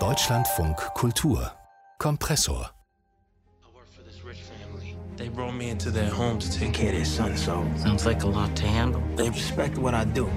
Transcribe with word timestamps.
Deutschlandfunk 0.00 0.76
Kultur 0.96 1.52
Kompressor 2.00 2.70
They 5.16 5.28
brought 5.28 5.54
me 5.54 5.70
into 5.70 5.92
their 5.92 6.10
home 6.10 6.40
to 6.40 6.50
take 6.50 6.72
care 6.72 6.88
of 6.88 6.96
their 6.96 7.04
son, 7.04 7.36
so 7.36 7.64
sounds 7.76 8.04
like 8.04 8.24
a 8.24 8.26
lot 8.26 8.56
to 8.56 8.66
handle. 8.66 9.00
They 9.14 9.30
respect 9.30 9.78
what 9.78 9.94
I 9.94 10.06
do. 10.06 10.28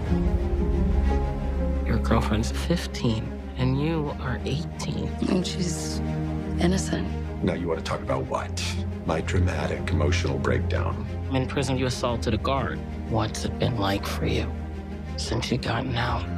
Your 1.83 1.97
girlfriend's 1.97 2.51
15 2.51 3.25
and 3.57 3.81
you 3.81 4.15
are 4.19 4.39
18. 4.45 5.07
And 5.29 5.47
she's 5.47 5.97
innocent. 6.59 7.07
Now 7.43 7.55
you 7.55 7.67
want 7.67 7.79
to 7.79 7.85
talk 7.85 8.03
about 8.03 8.27
what? 8.27 8.63
My 9.07 9.21
dramatic 9.21 9.89
emotional 9.89 10.37
breakdown. 10.37 11.07
I'm 11.29 11.37
in 11.37 11.47
prison, 11.47 11.75
you 11.79 11.87
assaulted 11.87 12.35
a 12.35 12.37
guard. 12.37 12.77
What's 13.09 13.45
it 13.45 13.57
been 13.57 13.79
like 13.79 14.05
for 14.05 14.27
you 14.27 14.45
since 15.15 15.51
you 15.51 15.57
gotten 15.57 15.95
out? 15.95 16.36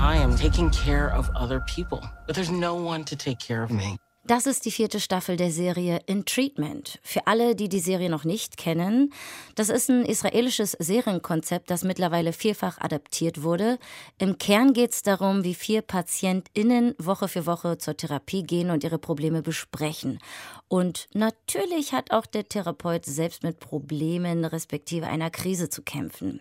I 0.00 0.16
am 0.16 0.36
taking 0.36 0.70
care 0.70 1.12
of 1.12 1.28
other 1.34 1.60
people, 1.60 2.00
but 2.26 2.36
there's 2.36 2.52
no 2.52 2.74
one 2.74 3.04
to 3.06 3.16
take 3.16 3.40
care 3.40 3.64
of 3.64 3.70
me. 3.70 3.98
Das 4.24 4.46
ist 4.46 4.64
die 4.64 4.70
vierte 4.70 5.00
Staffel 5.00 5.36
der 5.36 5.50
Serie 5.50 6.00
In 6.06 6.24
Treatment. 6.24 7.00
Für 7.02 7.26
alle, 7.26 7.56
die 7.56 7.68
die 7.68 7.80
Serie 7.80 8.08
noch 8.08 8.24
nicht 8.24 8.58
kennen, 8.58 9.12
das 9.56 9.70
ist 9.70 9.88
ein 9.88 10.04
israelisches 10.04 10.76
Serienkonzept, 10.78 11.68
das 11.68 11.82
mittlerweile 11.82 12.32
vierfach 12.32 12.78
adaptiert 12.78 13.42
wurde. 13.42 13.78
Im 14.18 14.38
Kern 14.38 14.72
geht 14.72 14.92
es 14.92 15.02
darum, 15.02 15.42
wie 15.42 15.54
vier 15.54 15.82
PatientInnen 15.82 16.94
Woche 16.98 17.26
für 17.26 17.46
Woche 17.46 17.78
zur 17.78 17.96
Therapie 17.96 18.44
gehen 18.44 18.70
und 18.70 18.84
ihre 18.84 18.98
Probleme 18.98 19.42
besprechen. 19.42 20.20
Und 20.68 21.08
natürlich 21.14 21.92
hat 21.92 22.12
auch 22.12 22.26
der 22.26 22.48
Therapeut 22.48 23.04
selbst 23.04 23.42
mit 23.42 23.58
Problemen 23.58 24.44
respektive 24.44 25.06
einer 25.06 25.30
Krise 25.30 25.70
zu 25.70 25.82
kämpfen. 25.82 26.40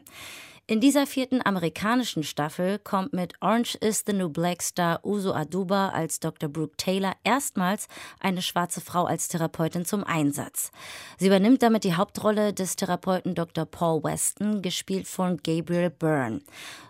In 0.70 0.82
dieser 0.82 1.08
vierten 1.08 1.40
amerikanischen 1.46 2.24
Staffel 2.24 2.78
kommt 2.78 3.14
mit 3.14 3.36
Orange 3.40 3.76
is 3.76 4.04
the 4.06 4.12
New 4.12 4.28
Black 4.28 4.62
Star 4.62 5.00
Uso 5.06 5.32
Aduba 5.32 5.92
als 5.92 6.20
Dr. 6.20 6.50
Brooke 6.50 6.76
Taylor 6.76 7.14
erstmals 7.24 7.88
eine 8.20 8.42
schwarze 8.42 8.82
Frau 8.82 9.06
als 9.06 9.30
Therapeutin 9.30 9.86
zum 9.86 10.04
Einsatz. 10.04 10.72
Sie 11.18 11.28
übernimmt 11.28 11.64
damit 11.64 11.86
die 11.86 11.96
Hauptrolle 11.96 12.52
des 12.52 12.76
Therapeuten 12.76 13.34
Dr. 13.34 13.66
Paul 13.66 14.04
Weston, 14.04 14.62
gespielt 14.62 15.08
von 15.08 15.38
Gabriel 15.38 15.90
Byrne. 15.90 16.42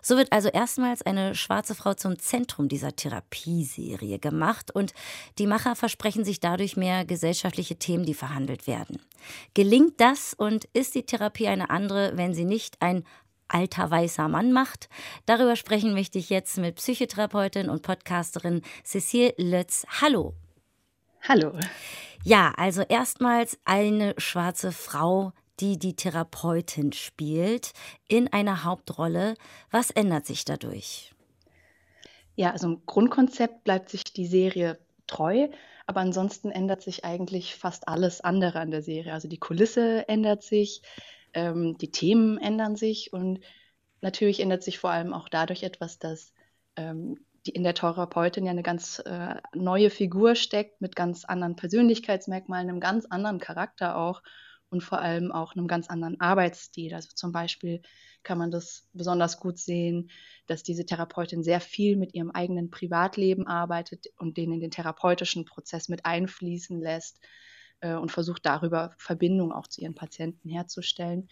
So 0.02 0.16
wird 0.16 0.32
also 0.32 0.48
erstmals 0.48 1.02
eine 1.02 1.36
schwarze 1.36 1.76
Frau 1.76 1.94
zum 1.94 2.18
Zentrum 2.18 2.66
dieser 2.66 2.96
Therapieserie 2.96 4.18
gemacht 4.18 4.74
und 4.74 4.92
die 5.38 5.46
Macher 5.46 5.76
versprechen 5.76 6.24
sich 6.24 6.40
dadurch 6.40 6.76
mehr 6.76 7.04
gesellschaftliche 7.04 7.76
Themen, 7.76 8.04
die 8.04 8.14
verhandelt 8.14 8.66
werden. 8.66 9.00
Gelingt 9.54 10.00
das 10.00 10.34
und 10.34 10.64
ist 10.72 10.96
die 10.96 11.04
Therapie 11.04 11.46
eine 11.46 11.70
andere, 11.70 12.16
wenn 12.16 12.34
sie 12.34 12.44
nicht 12.44 12.82
ein 12.82 13.04
alter 13.48 13.90
weißer 13.90 14.28
Mann 14.28 14.52
macht. 14.52 14.88
Darüber 15.26 15.56
sprechen 15.56 15.92
möchte 15.92 16.18
ich 16.18 16.30
jetzt 16.30 16.58
mit 16.58 16.76
Psychotherapeutin 16.76 17.68
und 17.70 17.82
Podcasterin 17.82 18.62
Cecile 18.84 19.34
Lötz. 19.38 19.86
Hallo. 20.00 20.34
Hallo. 21.26 21.52
Ja, 22.24 22.52
also 22.56 22.82
erstmals 22.82 23.58
eine 23.64 24.14
schwarze 24.18 24.72
Frau, 24.72 25.32
die 25.60 25.78
die 25.78 25.96
Therapeutin 25.96 26.92
spielt, 26.92 27.72
in 28.08 28.32
einer 28.32 28.64
Hauptrolle. 28.64 29.34
Was 29.70 29.90
ändert 29.90 30.26
sich 30.26 30.44
dadurch? 30.44 31.12
Ja, 32.36 32.52
also 32.52 32.68
im 32.68 32.86
Grundkonzept 32.86 33.64
bleibt 33.64 33.90
sich 33.90 34.04
die 34.04 34.26
Serie 34.26 34.78
treu, 35.06 35.48
aber 35.86 36.00
ansonsten 36.00 36.50
ändert 36.50 36.82
sich 36.82 37.04
eigentlich 37.04 37.56
fast 37.56 37.88
alles 37.88 38.20
andere 38.20 38.60
an 38.60 38.70
der 38.70 38.82
Serie. 38.82 39.12
Also 39.12 39.26
die 39.26 39.38
Kulisse 39.38 40.08
ändert 40.08 40.42
sich, 40.42 40.82
ähm, 41.34 41.76
die 41.78 41.90
Themen 41.90 42.38
ändern 42.38 42.76
sich 42.76 43.12
und 43.12 43.40
natürlich 44.00 44.40
ändert 44.40 44.62
sich 44.62 44.78
vor 44.78 44.90
allem 44.90 45.12
auch 45.12 45.28
dadurch 45.28 45.62
etwas, 45.62 45.98
dass 45.98 46.32
ähm, 46.76 47.18
die 47.46 47.50
in 47.50 47.62
der 47.62 47.74
Therapeutin 47.74 48.44
ja 48.44 48.50
eine 48.50 48.62
ganz 48.62 49.00
äh, 49.00 49.36
neue 49.54 49.90
Figur 49.90 50.34
steckt 50.34 50.80
mit 50.80 50.96
ganz 50.96 51.24
anderen 51.24 51.56
Persönlichkeitsmerkmalen, 51.56 52.68
einem 52.68 52.80
ganz 52.80 53.06
anderen 53.06 53.38
Charakter 53.38 53.96
auch 53.96 54.22
und 54.70 54.82
vor 54.82 55.00
allem 55.00 55.32
auch 55.32 55.54
einem 55.54 55.66
ganz 55.66 55.88
anderen 55.88 56.20
Arbeitsstil. 56.20 56.94
Also 56.94 57.08
zum 57.14 57.32
Beispiel 57.32 57.80
kann 58.22 58.38
man 58.38 58.50
das 58.50 58.88
besonders 58.92 59.40
gut 59.40 59.58
sehen, 59.58 60.10
dass 60.46 60.62
diese 60.62 60.84
Therapeutin 60.84 61.42
sehr 61.42 61.60
viel 61.60 61.96
mit 61.96 62.14
ihrem 62.14 62.30
eigenen 62.30 62.70
Privatleben 62.70 63.46
arbeitet 63.46 64.08
und 64.18 64.36
den 64.36 64.52
in 64.52 64.60
den 64.60 64.70
therapeutischen 64.70 65.44
Prozess 65.44 65.88
mit 65.88 66.04
einfließen 66.04 66.80
lässt 66.80 67.18
äh, 67.80 67.94
und 67.94 68.12
versucht 68.12 68.46
darüber 68.46 68.92
Verbindung 68.98 69.52
auch 69.52 69.66
zu 69.66 69.80
ihren 69.80 69.94
Patienten 69.94 70.48
herzustellen. 70.48 71.28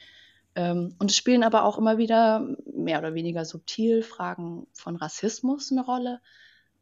Ähm, 0.54 0.94
und 0.98 1.10
es 1.10 1.16
spielen 1.16 1.44
aber 1.44 1.64
auch 1.64 1.78
immer 1.78 1.98
wieder 1.98 2.46
mehr 2.72 2.98
oder 2.98 3.14
weniger 3.14 3.44
subtil 3.44 4.02
Fragen 4.02 4.66
von 4.72 4.96
Rassismus 4.96 5.70
eine 5.70 5.84
Rolle. 5.84 6.20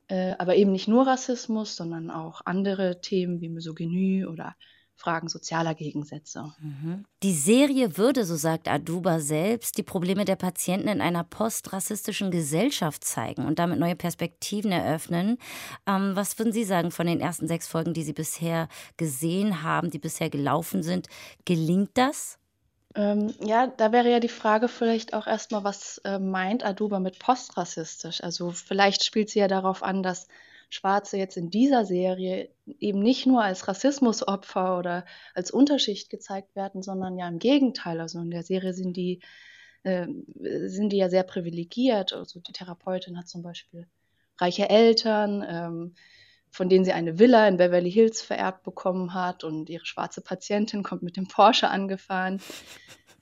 Äh, 0.08 0.34
aber 0.38 0.56
eben 0.56 0.72
nicht 0.72 0.88
nur 0.88 1.06
Rassismus, 1.06 1.76
sondern 1.76 2.10
auch 2.10 2.42
andere 2.44 3.00
Themen 3.00 3.40
wie 3.40 3.48
Misogynie 3.48 4.26
oder 4.26 4.54
Fragen 4.96 5.28
sozialer 5.28 5.74
Gegensätze. 5.74 6.54
Mhm. 6.60 7.04
Die 7.22 7.34
Serie 7.34 7.98
würde, 7.98 8.24
so 8.24 8.36
sagt 8.36 8.68
Aduba 8.68 9.20
selbst, 9.20 9.76
die 9.76 9.82
Probleme 9.82 10.24
der 10.24 10.36
Patienten 10.36 10.88
in 10.88 11.00
einer 11.00 11.24
postrassistischen 11.24 12.30
Gesellschaft 12.30 13.04
zeigen 13.04 13.46
und 13.46 13.58
damit 13.58 13.78
neue 13.78 13.96
Perspektiven 13.96 14.72
eröffnen. 14.72 15.38
Ähm, 15.86 16.12
was 16.14 16.38
würden 16.38 16.52
Sie 16.52 16.64
sagen 16.64 16.90
von 16.90 17.06
den 17.06 17.20
ersten 17.20 17.48
sechs 17.48 17.66
Folgen, 17.66 17.92
die 17.92 18.04
Sie 18.04 18.12
bisher 18.12 18.68
gesehen 18.96 19.62
haben, 19.62 19.90
die 19.90 19.98
bisher 19.98 20.30
gelaufen 20.30 20.82
sind? 20.82 21.08
Gelingt 21.44 21.90
das? 21.94 22.38
Ähm, 22.94 23.34
ja, 23.40 23.66
da 23.66 23.90
wäre 23.90 24.10
ja 24.10 24.20
die 24.20 24.28
Frage 24.28 24.68
vielleicht 24.68 25.14
auch 25.14 25.26
erstmal, 25.26 25.64
was 25.64 25.98
äh, 26.04 26.20
meint 26.20 26.64
Aduba 26.64 27.00
mit 27.00 27.18
postrassistisch? 27.18 28.22
Also 28.22 28.52
vielleicht 28.52 29.04
spielt 29.04 29.30
sie 29.30 29.40
ja 29.40 29.48
darauf 29.48 29.82
an, 29.82 30.04
dass 30.04 30.28
Schwarze 30.74 31.16
jetzt 31.16 31.36
in 31.36 31.50
dieser 31.50 31.84
Serie 31.84 32.50
eben 32.80 33.00
nicht 33.00 33.26
nur 33.26 33.44
als 33.44 33.68
Rassismusopfer 33.68 34.76
oder 34.78 35.04
als 35.32 35.52
Unterschicht 35.52 36.10
gezeigt 36.10 36.56
werden, 36.56 36.82
sondern 36.82 37.16
ja 37.16 37.28
im 37.28 37.38
Gegenteil. 37.38 38.00
Also 38.00 38.20
in 38.20 38.30
der 38.30 38.42
Serie 38.42 38.74
sind 38.74 38.96
die, 38.96 39.20
äh, 39.84 40.06
sind 40.66 40.90
die 40.90 40.96
ja 40.96 41.08
sehr 41.08 41.22
privilegiert. 41.22 42.12
Also 42.12 42.40
die 42.40 42.52
Therapeutin 42.52 43.16
hat 43.16 43.28
zum 43.28 43.42
Beispiel 43.42 43.86
reiche 44.38 44.68
Eltern, 44.68 45.44
ähm, 45.48 45.94
von 46.50 46.68
denen 46.68 46.84
sie 46.84 46.92
eine 46.92 47.20
Villa 47.20 47.46
in 47.46 47.56
Beverly 47.56 47.92
Hills 47.92 48.20
vererbt 48.20 48.64
bekommen 48.64 49.14
hat 49.14 49.44
und 49.44 49.70
ihre 49.70 49.86
schwarze 49.86 50.22
Patientin 50.22 50.82
kommt 50.82 51.02
mit 51.02 51.16
dem 51.16 51.28
Porsche 51.28 51.68
angefahren. 51.68 52.40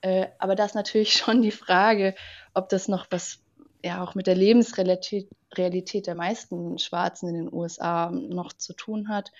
Äh, 0.04 0.30
aber 0.40 0.56
da 0.56 0.64
ist 0.64 0.74
natürlich 0.74 1.12
schon 1.12 1.42
die 1.42 1.52
Frage, 1.52 2.16
ob 2.54 2.68
das 2.68 2.88
noch 2.88 3.06
was 3.10 3.41
ja 3.84 4.02
auch 4.02 4.14
mit 4.14 4.26
der 4.26 4.36
Lebensrealität 4.36 5.28
Realität 5.54 6.06
der 6.06 6.14
meisten 6.14 6.78
Schwarzen 6.78 7.28
in 7.28 7.34
den 7.34 7.52
USA 7.52 8.10
noch 8.10 8.52
zu 8.52 8.72
tun 8.72 9.08
hat. 9.08 9.32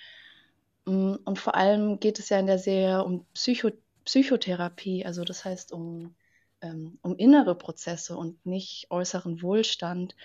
Mm, 0.85 1.15
und 1.25 1.39
vor 1.39 1.55
allem 1.55 1.99
geht 1.99 2.19
es 2.19 2.29
ja 2.29 2.39
in 2.39 2.47
der 2.47 2.59
Serie 2.59 3.03
um 3.03 3.25
Psycho 3.33 3.71
Psychotherapie, 4.05 5.05
also 5.05 5.23
das 5.23 5.45
heißt 5.45 5.71
um, 5.71 6.15
ähm, 6.61 6.99
um 7.01 7.15
innere 7.15 7.55
Prozesse 7.55 8.17
und 8.17 8.45
nicht 8.45 8.87
äußeren 8.89 9.41
Wohlstand. 9.41 10.15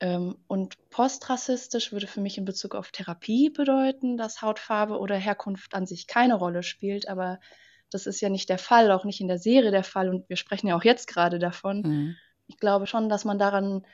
Ähm, 0.00 0.36
und 0.48 0.76
postrassistisch 0.90 1.92
würde 1.92 2.08
für 2.08 2.20
mich 2.20 2.38
in 2.38 2.44
Bezug 2.44 2.74
auf 2.74 2.90
Therapie 2.90 3.50
bedeuten, 3.50 4.16
dass 4.16 4.42
Hautfarbe 4.42 4.98
oder 4.98 5.16
Herkunft 5.16 5.74
an 5.74 5.86
sich 5.86 6.08
keine 6.08 6.34
Rolle 6.34 6.64
spielt, 6.64 7.08
aber 7.08 7.38
das 7.90 8.06
ist 8.06 8.20
ja 8.20 8.28
nicht 8.30 8.48
der 8.48 8.58
Fall, 8.58 8.90
auch 8.90 9.04
nicht 9.04 9.20
in 9.20 9.28
der 9.28 9.38
Serie 9.38 9.70
der 9.70 9.84
Fall 9.84 10.08
und 10.08 10.28
wir 10.28 10.36
sprechen 10.36 10.66
ja 10.66 10.76
auch 10.76 10.84
jetzt 10.84 11.06
gerade 11.06 11.38
davon. 11.38 11.82
Mhm 11.82 12.16
ich 12.54 12.60
glaube 12.60 12.86
schon, 12.86 13.08
dass 13.08 13.24
man 13.24 13.38
daran 13.38 13.84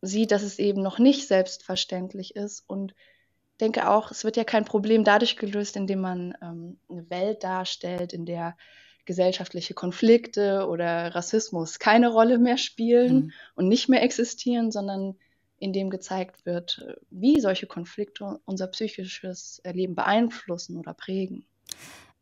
sieht, 0.00 0.30
dass 0.30 0.42
es 0.42 0.58
eben 0.58 0.80
noch 0.80 0.98
nicht 0.98 1.26
selbstverständlich 1.26 2.36
ist 2.36 2.62
und 2.68 2.94
denke 3.60 3.90
auch, 3.90 4.10
es 4.10 4.24
wird 4.24 4.36
ja 4.36 4.44
kein 4.44 4.64
Problem 4.64 5.04
dadurch 5.04 5.36
gelöst, 5.36 5.76
indem 5.76 6.00
man 6.00 6.34
ähm, 6.40 6.78
eine 6.88 7.10
Welt 7.10 7.44
darstellt, 7.44 8.12
in 8.12 8.24
der 8.24 8.56
gesellschaftliche 9.04 9.74
Konflikte 9.74 10.68
oder 10.68 11.14
Rassismus 11.14 11.78
keine 11.78 12.08
Rolle 12.08 12.38
mehr 12.38 12.58
spielen 12.58 13.14
mhm. 13.14 13.32
und 13.56 13.68
nicht 13.68 13.88
mehr 13.88 14.02
existieren, 14.02 14.70
sondern 14.70 15.16
indem 15.58 15.90
gezeigt 15.90 16.46
wird, 16.46 16.96
wie 17.10 17.40
solche 17.40 17.66
Konflikte 17.66 18.38
unser 18.44 18.68
psychisches 18.68 19.60
Erleben 19.64 19.96
beeinflussen 19.96 20.78
oder 20.78 20.94
prägen. 20.94 21.44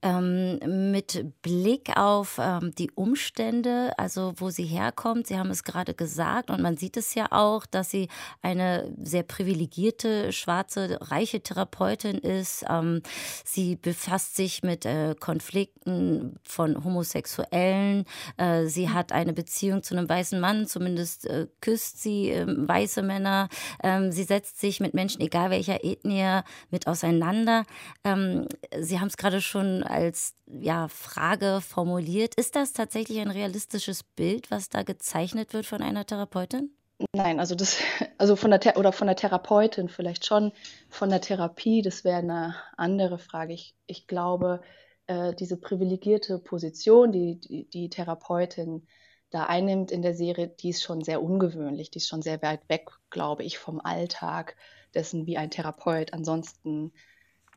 Ähm, 0.00 0.92
mit 0.92 1.24
Blick 1.42 1.96
auf 1.96 2.38
ähm, 2.40 2.72
die 2.76 2.90
Umstände, 2.92 3.92
also 3.98 4.32
wo 4.36 4.50
sie 4.50 4.64
herkommt, 4.64 5.28
Sie 5.28 5.38
haben 5.38 5.50
es 5.50 5.62
gerade 5.62 5.94
gesagt 5.94 6.50
und 6.50 6.60
man 6.60 6.76
sieht 6.76 6.96
es 6.96 7.14
ja 7.14 7.26
auch, 7.30 7.66
dass 7.66 7.90
sie 7.90 8.08
eine 8.42 8.90
sehr 9.02 9.22
privilegierte, 9.22 10.32
schwarze, 10.32 10.98
reiche 11.00 11.42
Therapeutin 11.42 12.18
ist. 12.18 12.64
Ähm, 12.68 13.02
sie 13.44 13.76
befasst 13.76 14.36
sich 14.36 14.62
mit 14.62 14.86
äh, 14.86 15.14
Konflikten 15.18 16.38
von 16.42 16.82
Homosexuellen. 16.82 18.04
Äh, 18.38 18.66
sie 18.66 18.88
hm. 18.88 18.94
hat 18.94 19.12
eine 19.12 19.32
Beziehung 19.32 19.82
zu 19.82 19.96
einem 19.96 20.08
weißen 20.08 20.40
Mann, 20.40 20.66
zumindest 20.66 21.26
äh, 21.26 21.46
küsst 21.60 22.02
sie 22.02 22.30
ähm, 22.30 22.66
weiße 22.66 23.02
Männer. 23.02 23.48
Ähm, 23.82 24.10
sie 24.10 24.24
setzt 24.24 24.60
sich 24.60 24.80
mit 24.80 24.94
Menschen, 24.94 25.20
egal 25.20 25.50
welcher 25.50 25.84
Ethnie, 25.84 26.40
mit 26.70 26.86
auseinander. 26.86 27.64
Ähm, 28.04 28.46
sie 28.80 28.98
haben 28.98 29.08
es 29.08 29.16
gerade 29.16 29.40
schon 29.40 29.82
als 29.88 30.34
ja, 30.46 30.88
Frage 30.88 31.60
formuliert. 31.60 32.34
Ist 32.34 32.56
das 32.56 32.72
tatsächlich 32.72 33.20
ein 33.20 33.30
realistisches 33.30 34.02
Bild, 34.02 34.50
was 34.50 34.68
da 34.68 34.82
gezeichnet 34.82 35.52
wird 35.52 35.66
von 35.66 35.82
einer 35.82 36.06
Therapeutin? 36.06 36.70
Nein, 37.12 37.38
also 37.38 37.54
das, 37.54 37.78
also 38.18 38.34
von 38.34 38.50
der 38.50 38.76
oder 38.76 38.92
von 38.92 39.06
der 39.06 39.16
Therapeutin 39.16 39.88
vielleicht 39.88 40.26
schon, 40.26 40.52
von 40.88 41.10
der 41.10 41.20
Therapie, 41.20 41.82
das 41.82 42.04
wäre 42.04 42.18
eine 42.18 42.56
andere 42.76 43.18
Frage. 43.18 43.52
Ich, 43.52 43.76
ich 43.86 44.06
glaube, 44.06 44.62
äh, 45.06 45.34
diese 45.34 45.56
privilegierte 45.56 46.38
Position, 46.38 47.12
die, 47.12 47.38
die 47.38 47.68
die 47.70 47.88
Therapeutin 47.88 48.86
da 49.30 49.44
einnimmt 49.44 49.90
in 49.90 50.02
der 50.02 50.14
Serie, 50.14 50.48
die 50.48 50.70
ist 50.70 50.82
schon 50.82 51.02
sehr 51.02 51.22
ungewöhnlich, 51.22 51.90
die 51.90 51.98
ist 51.98 52.08
schon 52.08 52.22
sehr 52.22 52.42
weit 52.42 52.68
weg, 52.68 52.90
glaube 53.10 53.44
ich, 53.44 53.58
vom 53.58 53.80
Alltag 53.80 54.56
dessen, 54.94 55.26
wie 55.26 55.36
ein 55.36 55.50
Therapeut 55.50 56.12
ansonsten 56.12 56.92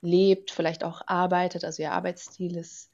lebt, 0.01 0.51
vielleicht 0.51 0.83
auch 0.83 1.01
arbeitet. 1.07 1.63
Also 1.63 1.83
ihr 1.83 1.91
Arbeitsstil 1.91 2.57
ist 2.57 2.91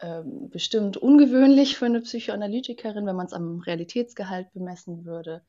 ähm, 0.00 0.50
bestimmt 0.50 0.96
ungewöhnlich 0.96 1.76
für 1.76 1.86
eine 1.86 2.00
Psychoanalytikerin, 2.00 3.06
wenn 3.06 3.16
man 3.16 3.26
es 3.26 3.32
am 3.32 3.60
Realitätsgehalt 3.60 4.52
bemessen 4.52 5.04
würde. 5.04 5.42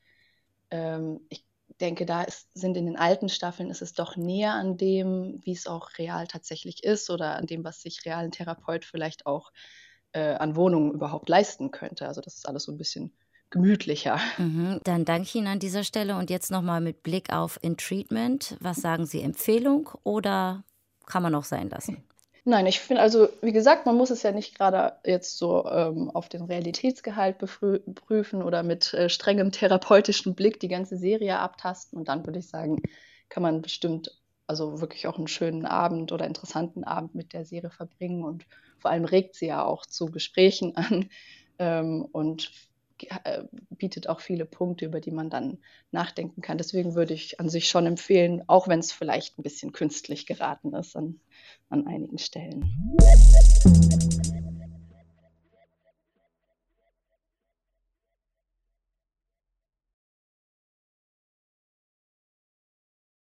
Ähm, 0.70 1.20
ich 1.28 1.44
denke, 1.80 2.06
da 2.06 2.22
ist, 2.22 2.48
sind 2.54 2.76
in 2.76 2.86
den 2.86 2.96
alten 2.96 3.28
Staffeln 3.28 3.70
ist 3.70 3.82
es 3.82 3.94
doch 3.94 4.16
näher 4.16 4.54
an 4.54 4.76
dem, 4.76 5.40
wie 5.44 5.52
es 5.52 5.66
auch 5.66 5.90
real 5.98 6.26
tatsächlich 6.26 6.84
ist 6.84 7.10
oder 7.10 7.36
an 7.36 7.46
dem, 7.46 7.64
was 7.64 7.82
sich 7.82 8.04
realen 8.04 8.32
Therapeut 8.32 8.84
vielleicht 8.84 9.26
auch 9.26 9.52
äh, 10.12 10.34
an 10.34 10.56
Wohnungen 10.56 10.92
überhaupt 10.92 11.28
leisten 11.28 11.70
könnte. 11.70 12.06
Also 12.06 12.20
das 12.20 12.36
ist 12.36 12.48
alles 12.48 12.64
so 12.64 12.72
ein 12.72 12.78
bisschen 12.78 13.12
gemütlicher. 13.50 14.20
Mhm, 14.38 14.80
dann 14.84 15.04
danke 15.04 15.22
ich 15.22 15.34
Ihnen 15.34 15.48
an 15.48 15.58
dieser 15.58 15.84
Stelle 15.84 16.16
und 16.16 16.30
jetzt 16.30 16.50
nochmal 16.50 16.80
mit 16.80 17.02
Blick 17.02 17.32
auf 17.32 17.58
In 17.62 17.76
Treatment. 17.76 18.56
Was 18.60 18.78
sagen 18.78 19.06
Sie, 19.06 19.22
Empfehlung 19.22 19.90
oder 20.04 20.64
kann 21.10 21.22
man 21.22 21.32
noch 21.32 21.44
sein 21.44 21.68
lassen? 21.68 22.02
Nein, 22.44 22.66
ich 22.66 22.80
finde 22.80 23.02
also, 23.02 23.28
wie 23.42 23.52
gesagt, 23.52 23.84
man 23.84 23.96
muss 23.96 24.10
es 24.10 24.22
ja 24.22 24.32
nicht 24.32 24.56
gerade 24.56 24.94
jetzt 25.04 25.36
so 25.36 25.66
ähm, 25.66 26.10
auf 26.10 26.28
den 26.28 26.42
Realitätsgehalt 26.44 27.36
prüfen 27.38 28.42
oder 28.42 28.62
mit 28.62 28.94
äh, 28.94 29.10
strengem 29.10 29.52
therapeutischen 29.52 30.34
Blick 30.34 30.58
die 30.58 30.68
ganze 30.68 30.96
Serie 30.96 31.38
abtasten. 31.38 31.98
Und 31.98 32.08
dann 32.08 32.24
würde 32.24 32.38
ich 32.38 32.48
sagen, 32.48 32.80
kann 33.28 33.42
man 33.42 33.60
bestimmt 33.60 34.10
also 34.46 34.80
wirklich 34.80 35.06
auch 35.06 35.18
einen 35.18 35.28
schönen 35.28 35.66
Abend 35.66 36.12
oder 36.12 36.26
interessanten 36.26 36.82
Abend 36.82 37.14
mit 37.14 37.34
der 37.34 37.44
Serie 37.44 37.70
verbringen. 37.70 38.24
Und 38.24 38.46
vor 38.78 38.90
allem 38.90 39.04
regt 39.04 39.34
sie 39.34 39.46
ja 39.48 39.62
auch 39.62 39.84
zu 39.84 40.06
Gesprächen 40.06 40.74
an 40.76 41.10
ähm, 41.58 42.06
und 42.10 42.50
bietet 43.70 44.08
auch 44.08 44.20
viele 44.20 44.46
Punkte, 44.46 44.86
über 44.86 45.00
die 45.00 45.10
man 45.10 45.30
dann 45.30 45.58
nachdenken 45.90 46.42
kann. 46.42 46.58
Deswegen 46.58 46.94
würde 46.94 47.14
ich 47.14 47.40
an 47.40 47.48
sich 47.48 47.68
schon 47.68 47.86
empfehlen, 47.86 48.42
auch 48.46 48.68
wenn 48.68 48.80
es 48.80 48.92
vielleicht 48.92 49.38
ein 49.38 49.42
bisschen 49.42 49.72
künstlich 49.72 50.26
geraten 50.26 50.74
ist 50.74 50.96
an, 50.96 51.20
an 51.68 51.86
einigen 51.86 52.18
Stellen. 52.18 52.64